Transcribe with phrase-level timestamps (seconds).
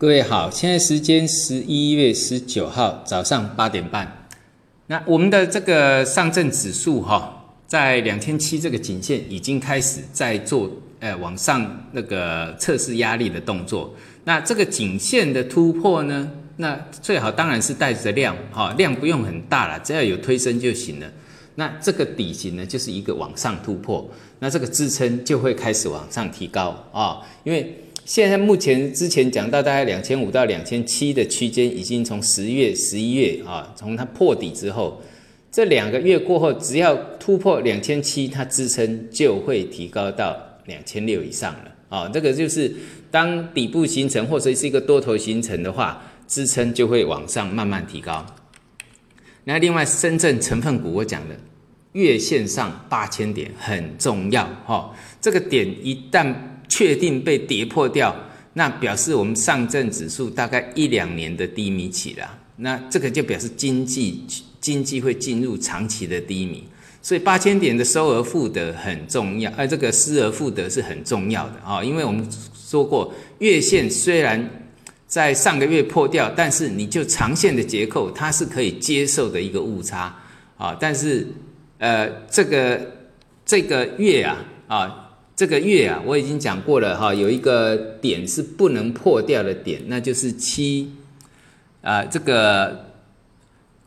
[0.00, 4.26] 各位好，现在时间十一月十九号早上八点半。
[4.86, 13.94] 那我们的这个上证指数哈，在两千七这个颈线已经开始在做呃往上那个测试压力的动作。
[14.24, 21.06] 那这个颈线的突破呢，那最好当然是带着量哈，量不用很大了，只要有推升就行了。
[21.56, 27.84] 那这个底型呢，就是一个往上突破，那这个支撑就会开始往上提高啊，因为。
[28.10, 35.00] 现在目前之前讲到大概两千五到两千七的区间，已经从十月、十一月啊，从它破底之后，
[35.52, 42.08] 这两个月过后，只要突破两千七，它支撑就会提高到两千六以上了啊。
[42.08, 42.74] 这个就是
[43.12, 48.26] 当底部形成或者是一个多头形成的话，支撑就会往上慢慢提高。
[49.44, 51.36] 那另外深圳成分股我讲的
[51.92, 56.34] 月线上八千点很重要哈，这个点一旦。
[56.80, 58.16] 确定被跌破掉，
[58.54, 62.38] 那表示我们上证指数大概一两年的低迷期了。
[62.56, 64.24] 那这个就表示经济
[64.62, 66.64] 经济会进入长期的低迷，
[67.02, 71.84] 所以八千点的收而复得很重要，而这个失而复得是很重要的啊。
[71.84, 74.48] 因为我们说过，月线虽然
[75.06, 80.16] 在上个月破掉，但是你就长线的结构，它是可以接受的一个误差
[80.56, 80.74] 啊。
[80.80, 81.26] 但是
[81.76, 82.80] 呃，这个
[83.44, 85.06] 这个月啊啊。
[85.40, 90.92] 这个月啊，我已经讲过了哈，有一个点是不能破掉的点，那就是七，
[91.80, 92.84] 啊，这个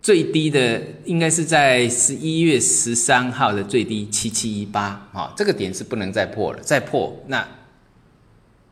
[0.02, 7.48] 最低的应该是在十一月十三号的最低七七一八，啊，这个点是不能再破了，再破那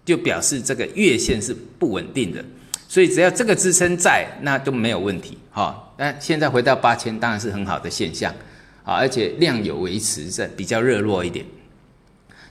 [0.04, 2.44] 就表示这个月线是不稳定的，
[2.88, 5.94] 所以只要这个支撑在，那都没有问题，哈。
[6.00, 8.34] 那现在回到八千，当然是很好的现象，
[8.84, 11.46] 啊，而且量有维持在比较热络一点。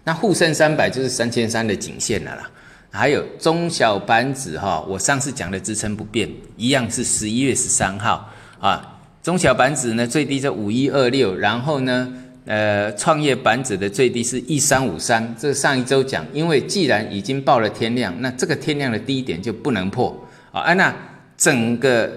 [0.05, 2.51] 那沪深三百就是三千三的颈线了啦，
[2.91, 8.29] 还有中小板指哈，我上次讲的支撑不变，一样是十一月十三号
[8.59, 8.99] 啊。
[9.23, 12.13] 中小板指呢最低在五一二六，然后呢，
[12.47, 15.35] 呃，创业板指的最低是一三五三。
[15.39, 20.73] 这上一周讲，因为既然已经报了天量，那这个天量的低点就不能破啊。
[20.75, 20.95] 那
[21.37, 22.11] 整个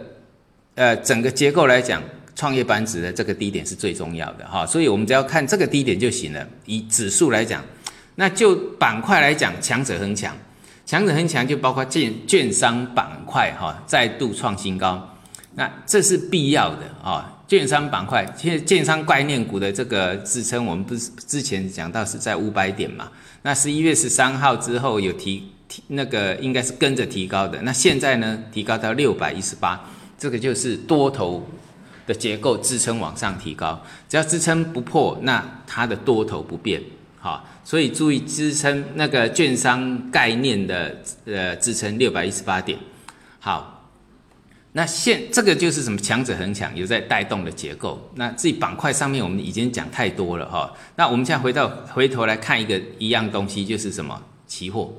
[0.75, 2.01] 呃整个结构来讲。
[2.35, 6.43] 创业板指的这个低点是最重要的哈，所以我们只要看这个低点就行了。
[6.65, 7.63] 以指数来讲，
[8.15, 10.35] 那就板块来讲，强者恒强，
[10.85, 15.15] 强者恒强就包括券券商板块哈，再度创新高，
[15.55, 17.29] 那这是必要的啊。
[17.47, 23.09] 券商板块，现在券商概念股的这个支撑，我们不是之前讲到是在五百点嘛？
[23.41, 29.79] 那十一月十三号之后有提提那个应该是跟着提高的，那现在呢提高到六百一十八，
[30.17, 31.45] 这个就是多头。
[32.05, 36.81] 的结构支撑往上提高，只要支撑不破，那它的多头不变，
[37.23, 42.77] 好，所以注意支撑那个券商概念的呃支撑六百一十八点，
[43.39, 43.87] 好，
[44.73, 48.11] 那现这个就是什么强者恒强，有在带动的结构。
[48.15, 54.93] 那这板块上面我们已经讲太多了哈，那我们现在回到回头来看一个一样东西，就是什么期货。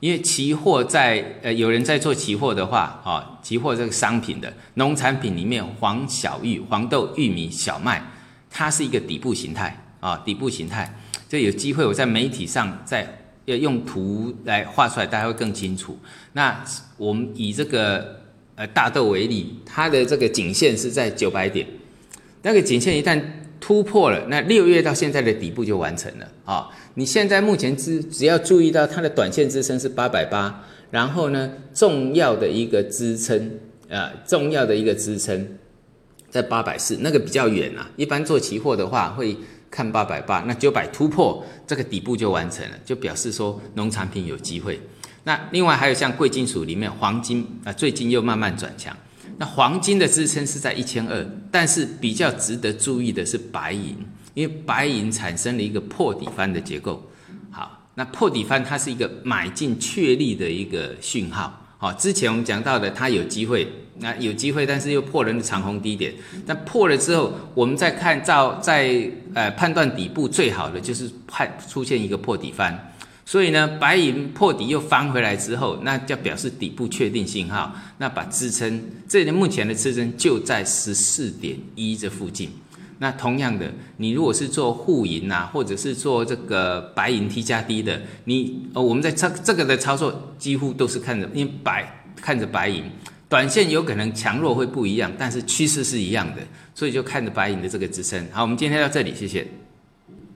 [0.00, 8.02] 因为期货在呃有人在做期货的话，啊，期货这个商品的农产品里面，黄小玉、黄豆、玉米、小麦，
[8.48, 10.98] 它是一个底部形态啊，底部形态。
[11.28, 13.06] 这有机会我在媒体上再
[13.44, 15.98] 用图来画出来，大家会更清楚。
[16.32, 16.64] 那
[16.96, 18.20] 我们以这个
[18.54, 21.66] 呃大豆为例，它的这个颈线是在九百点，
[22.42, 23.22] 那个颈线一旦
[23.60, 26.68] 突破了，那六月到现在的底部就完成了啊！
[26.94, 33.58] 你现在目前只只要注意到它的短线支撑是八百八，然后呢，重要的一个支撑
[33.90, 35.56] 啊，重要的一个支撑
[36.30, 37.90] 在八百四，那个比较远啊。
[37.96, 39.36] 一般做期货的话会
[39.70, 44.80] 看八百八，那九百突破这个底部就完成了，就表示说农产品有机会。
[45.24, 48.96] 那另外还有像贵金属里面黄金啊，最近又慢慢转强。
[49.36, 53.96] 那黄金的支撑是在一千二，但是比较值得注意的是白银，
[54.34, 57.06] 因为白银产生了一个破底翻的结构。
[57.50, 61.67] 好，那破底翻它是一个买进确立的一个讯号。
[61.80, 63.66] 好，之前我们讲到的它有机会，
[64.00, 66.12] 那有机会，但是又破了那长红低点。
[66.44, 72.92] 那破了之后，我们再看照在呃判断底部最好的就是判出现一个破底翻。
[73.24, 82.50] 所以呢，白银破底又翻回来之后，那就表示底部确定信号，那把支撑，这里目前的支撑就在十四点一这附近。
[82.98, 92.82] 那同样的，你如果是做沪银呐，或者是做这个白银 T 加 D 的，你哦，我们在操这个的操作几乎都是看着，因为白看着白银，
[93.28, 96.42] 短线有可能强弱会不一样，但是趋势是一样的，
[96.74, 98.20] 所以就看着白银的这个支撑。
[98.32, 99.46] 好，我们今天到这里，谢谢。